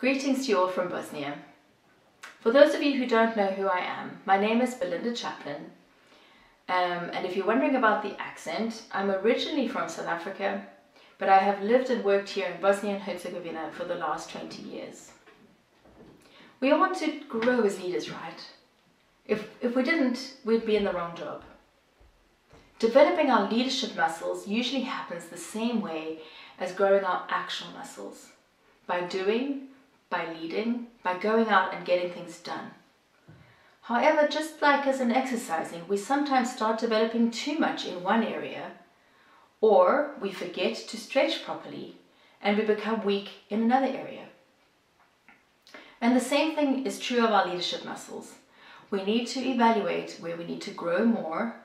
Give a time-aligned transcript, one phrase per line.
[0.00, 1.36] Greetings to you all from Bosnia.
[2.40, 5.72] For those of you who don't know who I am, my name is Belinda Chaplin.
[6.70, 10.64] Um, and if you're wondering about the accent, I'm originally from South Africa,
[11.18, 14.62] but I have lived and worked here in Bosnia and Herzegovina for the last 20
[14.62, 15.10] years.
[16.60, 18.42] We all want to grow as leaders, right?
[19.26, 21.44] If, if we didn't, we'd be in the wrong job.
[22.78, 26.20] Developing our leadership muscles usually happens the same way
[26.58, 28.28] as growing our actual muscles
[28.86, 29.66] by doing,
[30.10, 32.72] by leading, by going out and getting things done.
[33.82, 38.72] However, just like as in exercising, we sometimes start developing too much in one area,
[39.60, 41.96] or we forget to stretch properly
[42.42, 44.26] and we become weak in another area.
[46.00, 48.34] And the same thing is true of our leadership muscles.
[48.90, 51.56] We need to evaluate where we need to grow more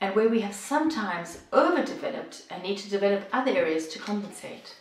[0.00, 4.76] and where we have sometimes overdeveloped and need to develop other areas to compensate.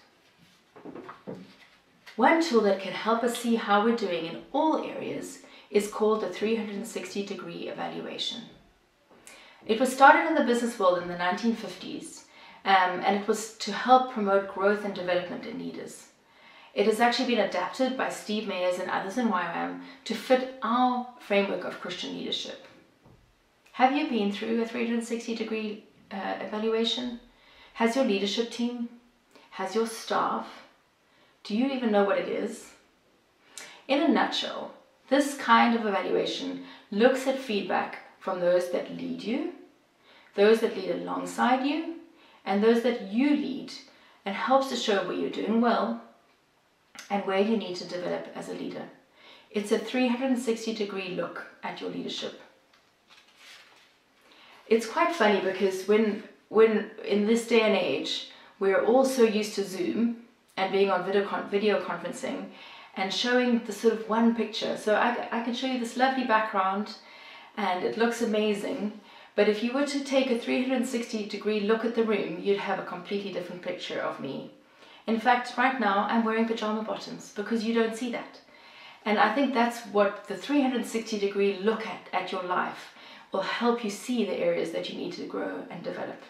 [2.16, 5.40] One tool that can help us see how we're doing in all areas
[5.71, 8.43] is called the 360 degree evaluation.
[9.65, 12.23] It was started in the business world in the 1950s
[12.65, 16.07] um, and it was to help promote growth and development in leaders.
[16.76, 21.07] It has actually been adapted by Steve Mayers and others in YWAM to fit our
[21.20, 22.66] framework of Christian leadership.
[23.73, 27.20] Have you been through a 360 degree uh, evaluation?
[27.76, 28.90] Has your leadership team?
[29.51, 30.63] Has your staff?
[31.44, 32.72] Do you even know what it is?
[33.88, 34.72] In a nutshell,
[35.10, 39.52] this kind of evaluation looks at feedback from those that lead you,
[40.35, 41.96] those that lead alongside you,
[42.46, 43.74] and those that you lead
[44.26, 46.02] and helps to show where you're doing well
[47.10, 48.84] and where you need to develop as a leader.
[49.52, 52.40] It's a 360 degree look at your leadership.
[54.68, 59.55] It's quite funny because when, when in this day and age, we're all so used
[59.55, 60.23] to Zoom
[60.57, 62.49] and being on video, con video conferencing
[62.96, 64.78] and showing the sort of one picture.
[64.78, 66.95] So I, I can show you this lovely background
[67.57, 69.00] and it looks amazing.
[69.35, 72.79] But if you were to take a 360 degree look at the room, you'd have
[72.79, 74.51] a completely different picture of me.
[75.07, 78.39] In fact, right now I'm wearing pajama bottoms because you don't see that.
[79.05, 82.94] And I think that's what the 360 degree look at, at your life
[83.31, 86.22] will help you see the areas that you need to grow and develop.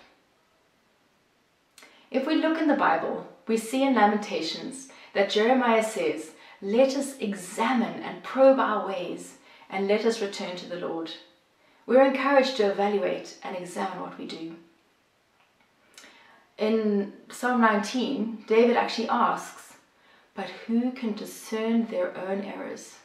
[2.10, 6.32] If we look in the Bible, we see in Lamentations that Jeremiah says,
[6.62, 9.36] Let us examine and probe our ways,
[9.70, 11.12] and let us return to the Lord.
[11.86, 14.56] We're encouraged to evaluate and examine what we do
[16.58, 19.74] in Psalm 19, David actually asks,
[20.36, 22.98] But who can discern their own errors?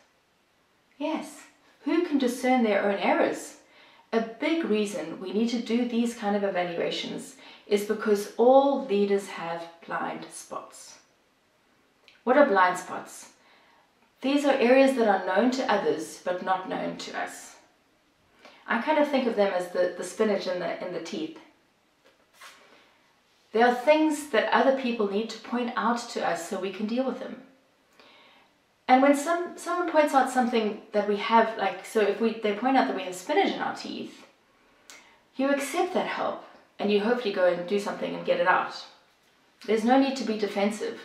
[0.99, 1.43] Yes,
[1.85, 3.57] who can discern their own errors?
[4.13, 7.37] A big reason we need to do these kind of evaluations
[7.67, 10.99] is because all leaders have blind spots.
[12.25, 13.31] What are blind spots?
[14.23, 17.57] These are areas that are known to others but not known to us.
[18.67, 21.39] I kind of think of them as the, the spinach in the, in the teeth.
[23.53, 26.87] There are things that other people need to point out to us so we can
[26.87, 27.43] deal with them.
[28.89, 32.55] And when some someone points out something that we have, like so, if we they
[32.55, 34.27] point out that we have spinach in our teeth,
[35.37, 36.45] you accept that help
[36.79, 38.87] and you hopefully go and do something and get it out.
[39.67, 41.01] There's no need to be defensive.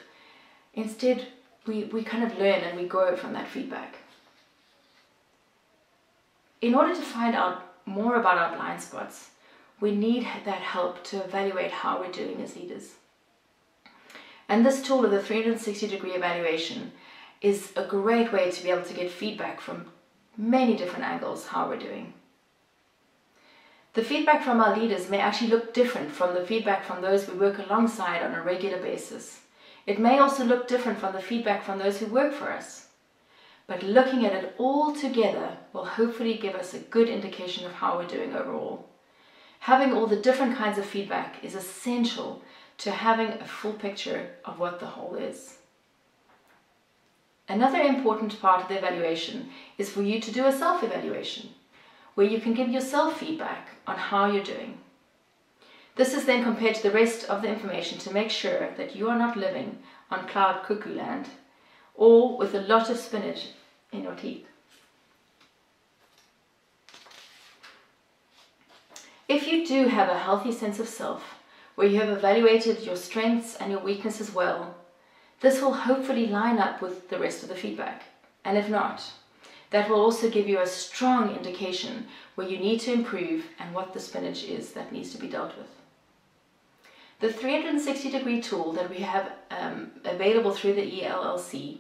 [0.74, 1.28] Instead,
[1.66, 3.96] we, we kind of learn and we grow from that feedback.
[6.62, 9.32] In order to find out more about our blind spots,
[9.82, 12.94] we need that help to evaluate how we're doing as leaders.
[14.48, 16.92] And this tool of the 360 degree evaluation
[17.44, 19.92] is a great way to be able to get feedback from
[20.38, 22.14] many different angles how we're doing.
[23.94, 27.38] The feedback from our leaders may actually look different from the feedback from those we
[27.38, 29.42] work alongside on a regular basis.
[29.86, 32.88] It may also look different from the feedback from those who work for us.
[33.68, 37.98] But looking at it all together will hopefully give us a good indication of how
[37.98, 38.88] we're doing overall.
[39.60, 42.42] Having all the different kinds of feedback is essential
[42.80, 45.58] to having a full picture of what the whole is.
[47.54, 51.50] Another important part of the evaluation is for you to do a self-evaluation,
[52.16, 54.80] where you can give yourself feedback on how you're doing.
[55.96, 59.08] This is then compared to the rest of the information to make sure that you
[59.08, 59.78] are not living
[60.10, 61.28] on cloud cuckoo land
[61.94, 63.50] or with a lot of spinach
[63.92, 64.48] in your teeth.
[69.28, 71.36] If you do have a healthy sense of self,
[71.76, 74.74] where you have evaluated your strengths and your weaknesses well,
[75.44, 78.04] this will hopefully line up with the rest of the feedback.
[78.46, 79.04] And if not,
[79.72, 83.94] that will also give you a strong indication where you need to improve and what
[83.94, 85.68] the spinach is that needs to be dealt with.
[87.20, 91.80] The 360 degree tool that we have um, available through the ELLC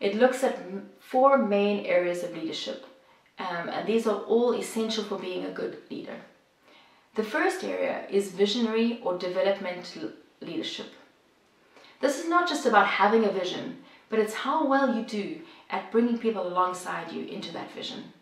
[0.00, 0.58] It looks at
[0.98, 2.84] four main areas of leadership,
[3.38, 6.18] um, and these are all essential for being a good leader.
[7.14, 10.90] The first area is visionary or developmental leadership.
[12.00, 15.90] This is not just about having a vision, but it's how well you do at
[15.90, 18.12] bringing people alongside you into that vision.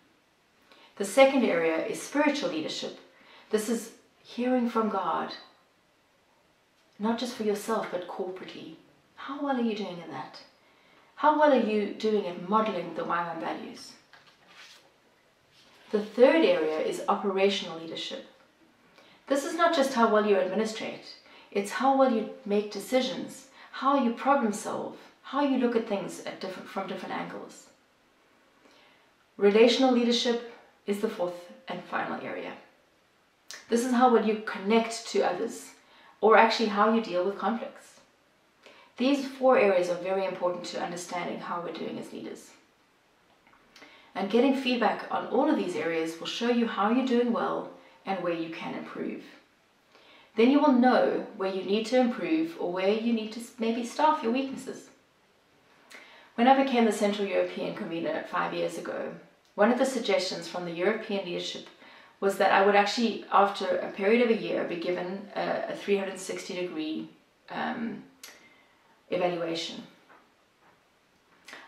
[0.96, 2.98] The second area is spiritual leadership.
[3.50, 3.92] This is
[4.22, 5.34] hearing from God,
[6.98, 8.76] not just for yourself, but corporately.
[9.16, 10.42] How well are you doing in that?
[11.16, 13.92] How well are you doing at modeling the YWAM values?
[15.90, 18.26] The third area is operational leadership.
[19.26, 21.16] This is not just how well you administrate,
[21.50, 26.20] it's how well you make decisions, how you problem solve, how you look at things
[26.24, 27.66] at different, from different angles.
[29.38, 30.52] Relational leadership
[30.86, 32.52] is the fourth and final area.
[33.68, 35.70] This is how well you connect to others,
[36.20, 38.00] or actually how you deal with conflicts.
[38.98, 42.50] These four areas are very important to understanding how we're doing as leaders.
[44.14, 47.70] And getting feedback on all of these areas will show you how you're doing well
[48.04, 49.22] and where you can improve.
[50.36, 53.84] Then you will know where you need to improve or where you need to maybe
[53.84, 54.88] staff your weaknesses.
[56.34, 59.12] When I became the Central European convener five years ago,
[59.54, 61.66] one of the suggestions from the European leadership
[62.20, 65.76] was that I would actually, after a period of a year, be given a, a
[65.76, 67.10] 360 degree
[67.50, 68.02] um,
[69.10, 69.82] evaluation.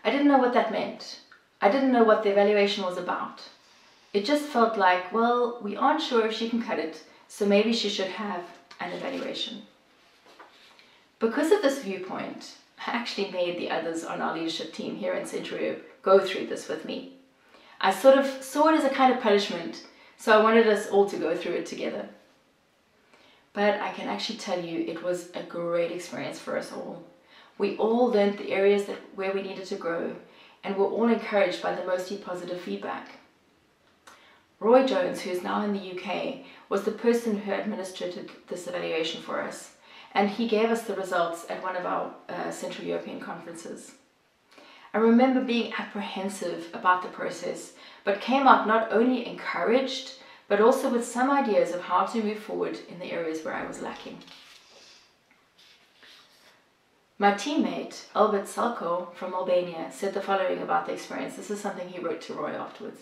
[0.03, 1.19] I didn't know what that meant.
[1.61, 3.41] I didn't know what the evaluation was about.
[4.13, 7.73] It just felt like, well, we aren't sure if she can cut it, so maybe
[7.73, 8.43] she should have
[8.79, 9.63] an evaluation.
[11.19, 12.55] Because of this viewpoint,
[12.85, 16.67] I actually made the others on our leadership team here in Centrio go through this
[16.67, 17.13] with me.
[17.81, 19.85] I sort of saw it as a kind of punishment,
[20.17, 22.09] so I wanted us all to go through it together.
[23.53, 27.03] But I can actually tell you it was a great experience for us all.
[27.57, 30.15] We all learned the areas that, where we needed to grow
[30.63, 33.19] and were all encouraged by the mostly positive feedback.
[34.59, 39.21] Roy Jones, who is now in the UK, was the person who administered this evaluation
[39.21, 39.75] for us
[40.15, 43.91] and he gave us the results at one of our uh, Central European conferences.
[44.93, 47.73] I remember being apprehensive about the process,
[48.05, 50.13] but came out not only encouraged,
[50.47, 53.67] but also with some ideas of how to move forward in the areas where I
[53.67, 54.19] was lacking.
[57.19, 61.35] My teammate, Albert Salko from Albania, said the following about the experience.
[61.35, 63.01] This is something he wrote to Roy afterwards.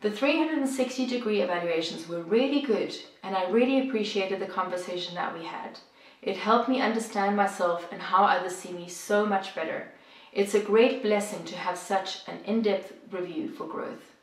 [0.00, 5.44] The 360 degree evaluations were really good, and I really appreciated the conversation that we
[5.44, 5.80] had.
[6.22, 9.88] It helped me understand myself and how others see me so much better.
[10.32, 14.14] It's a great blessing to have such an in-depth review for growth.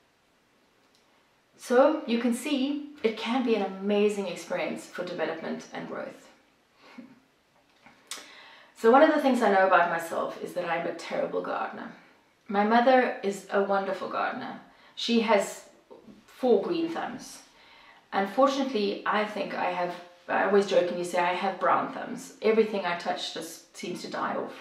[1.58, 6.30] So you can see it can be an amazing experience for development and growth.
[8.78, 11.92] So one of the things I know about myself is that I'm a terrible gardener.
[12.50, 14.60] My mother is a wonderful gardener.
[14.96, 15.65] She has
[16.46, 17.40] four green thumbs.
[18.14, 19.94] Unfortunately, I think I have
[20.28, 22.34] I always jokingly say I have brown thumbs.
[22.42, 24.58] Everything I touch just seems to die off.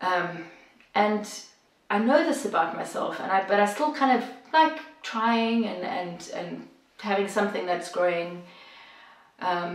[0.00, 0.30] Um,
[0.94, 1.24] and
[1.90, 4.22] I know this about myself, and I but I still kind of
[4.52, 6.68] like trying and and and
[7.00, 8.30] having something that's growing.
[9.40, 9.72] Um,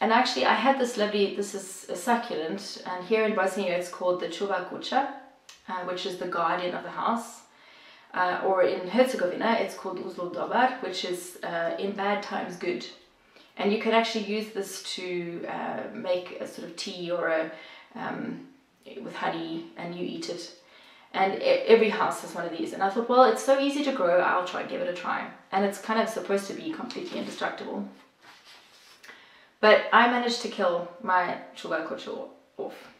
[0.00, 1.36] and actually, I had this lovely.
[1.36, 5.02] This is a succulent, and here in Bosnia it's called the Čuvar kuća,
[5.68, 7.42] uh, which is the guardian of the house.
[8.14, 12.84] Uh, or in Herzegovina, it's called Uzlul Dobar, which is uh, in bad times good.
[13.56, 17.50] And you can actually use this to uh, make a sort of tea or a
[17.94, 18.48] um,
[19.02, 20.52] with honey, and you eat it.
[21.14, 22.72] And every house has one of these.
[22.72, 25.28] And I thought, well, it's so easy to grow, I'll try give it a try.
[25.52, 27.86] And it's kind of supposed to be completely indestructible.
[29.60, 32.10] But I managed to kill my kuća
[32.56, 32.91] off.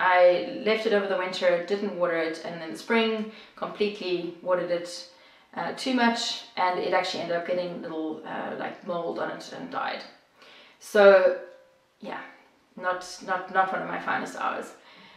[0.00, 4.70] I left it over the winter, didn't water it, and in the spring completely watered
[4.70, 5.06] it
[5.54, 9.52] uh, too much and it actually ended up getting little uh, like mold on it
[9.52, 10.02] and died.
[10.78, 11.38] So
[12.00, 12.20] yeah,
[12.76, 14.72] not, not, not one of my finest hours.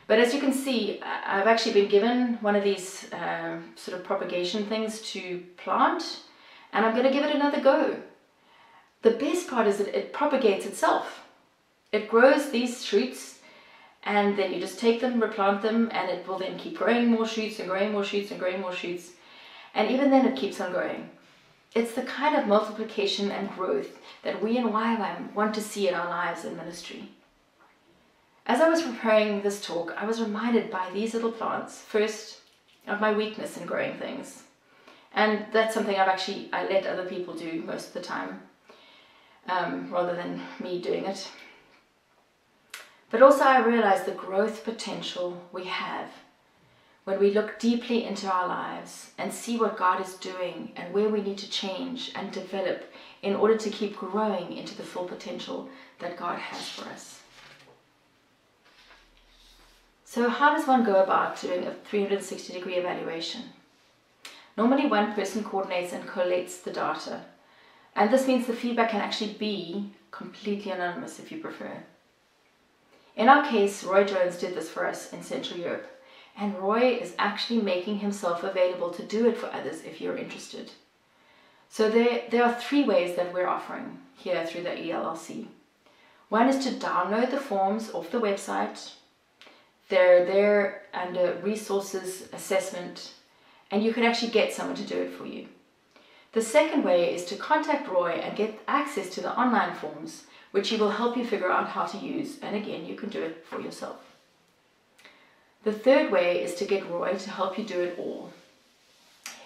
[0.08, 4.04] But as you can see, I've actually been given one of these uh, sort of
[4.04, 6.20] propagation things to plant
[6.74, 7.96] and I'm going to give it another go.
[9.02, 11.24] The best part is that it propagates itself.
[11.94, 13.33] It grows these shoots
[14.06, 17.28] and then you just take them, replant them, and it will then keep growing more
[17.28, 19.12] shoots and growing more shoots and growing more shoots
[19.74, 21.10] and even then it keeps on growing.
[21.74, 25.96] It's the kind of multiplication and growth that we in YWAM want to see in
[25.96, 27.10] our lives and ministry.
[28.46, 32.42] As I was preparing this talk, I was reminded by these little plants, first,
[32.86, 34.44] of my weakness in growing things.
[35.16, 38.42] And that's something I've actually, I let other people do most of the time,
[39.48, 41.28] um, rather than me doing it.
[43.14, 46.10] But also I realize the growth potential we have
[47.04, 51.10] when we look deeply into our lives and see what God is doing and where
[51.10, 52.92] we need to change and develop
[53.22, 57.22] in order to keep growing into the full potential that God has for us.
[60.06, 63.44] So, how does one go about doing a 360 degree evaluation?
[64.58, 67.26] Normally, one person coordinates and collates the data,
[67.96, 71.84] and this means the feedback can actually be completely anonymous if you prefer.
[73.16, 75.88] In our case, Roy Jones did this for us in Central Europe,
[76.38, 80.72] and Roy is actually making himself available to do it for others if you're interested.
[81.70, 85.48] So there, there are three ways that we're offering here through the ELLC.
[86.30, 88.94] One is to download the forms off the website.
[89.90, 93.14] They're there under resources assessment,
[93.70, 95.48] and you can actually get someone to do it for you.
[96.32, 100.70] The second way is to contact Roy and get access to the online forms, which
[100.70, 103.44] he will help you figure out how to use, and again, you can do it
[103.44, 103.98] for yourself.
[105.64, 108.32] The third way is to get Roy to help you do it all.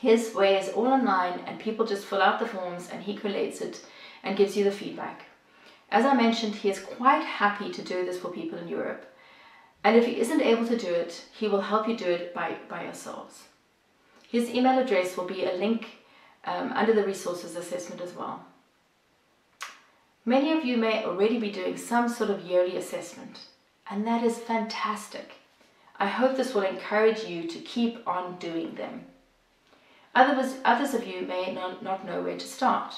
[0.02, 3.62] His way is all online and people just fill out the forms and he collates
[3.62, 3.86] it
[4.22, 5.28] and gives you the feedback.
[5.90, 9.06] As I mentioned, he is quite happy to do this for people in Europe.
[9.86, 12.58] And if he isn't able to do it, he will help you do it by,
[12.68, 13.44] by yourselves.
[14.28, 15.88] His email address will be a link
[16.44, 18.46] um, under the resources assessment as well.
[20.28, 23.40] Many of you may already be doing some sort of yearly assessment,
[23.90, 25.36] and that is fantastic.
[25.98, 29.06] I hope this will encourage you to keep on doing them.
[30.14, 32.96] Others, others of you may not, not know where to start.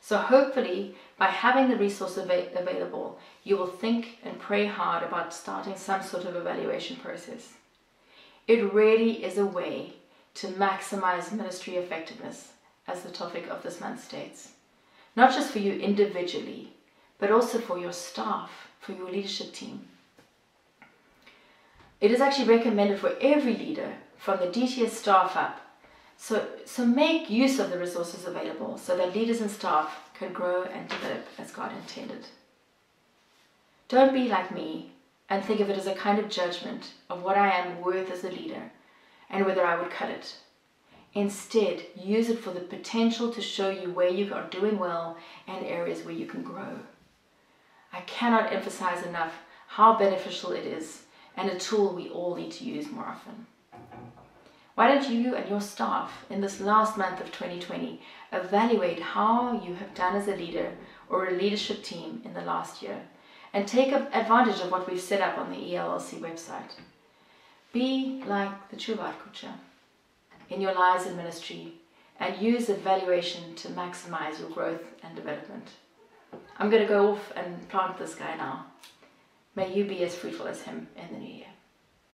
[0.00, 5.34] So hopefully, by having the resource av available, you will think and pray hard about
[5.34, 7.54] starting some sort of evaluation process.
[8.46, 9.94] It really is a way
[10.34, 12.52] to maximize ministry effectiveness,
[12.86, 14.52] as the topic of this month states.
[15.18, 16.74] Not just for you individually,
[17.18, 19.88] but also for your staff, for your leadership team.
[22.00, 25.60] It is actually recommended for every leader from the DTS staff up.
[26.18, 30.62] So, so make use of the resources available so that leaders and staff can grow
[30.62, 32.24] and develop as God intended.
[33.88, 34.92] Don't be like me
[35.28, 38.22] and think of it as a kind of judgment of what I am worth as
[38.22, 38.70] a leader
[39.30, 40.36] and whether I would cut it.
[41.18, 45.16] Instead, use it for the potential to show you where you are doing well
[45.48, 46.78] and areas where you can grow.
[47.92, 49.32] I cannot emphasize enough
[49.66, 51.02] how beneficial it is
[51.36, 53.48] and a tool we all need to use more often.
[54.76, 58.00] Why don't you and your staff in this last month of 2020
[58.32, 60.70] evaluate how you have done as a leader
[61.08, 63.02] or a leadership team in the last year
[63.52, 66.78] and take advantage of what we've set up on the ELLC website.
[67.72, 69.67] Be like the Čuvar kuća
[70.50, 71.74] in your lives and ministry
[72.20, 75.68] and use evaluation to maximize your growth and development.
[76.58, 78.66] I'm going to go off and plant this guy now.
[79.54, 81.46] May you be as fruitful as him in the new year.